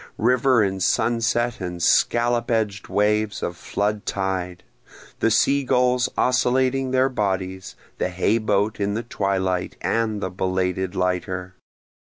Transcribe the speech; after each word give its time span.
River 0.17 0.63
and 0.63 0.81
sunset 0.81 1.61
and 1.61 1.79
scallop 1.83 2.49
edg'd 2.49 2.87
waves 2.87 3.43
of 3.43 3.55
flood 3.55 4.03
tide? 4.07 4.63
The 5.19 5.29
sea 5.29 5.63
gulls 5.63 6.09
oscillating 6.17 6.89
their 6.89 7.07
bodies, 7.07 7.75
the 7.99 8.09
hay 8.09 8.39
boat 8.39 8.79
in 8.79 8.95
the 8.95 9.03
twilight, 9.03 9.75
and 9.83 10.19
the 10.19 10.31
belated 10.31 10.95
lighter? 10.95 11.53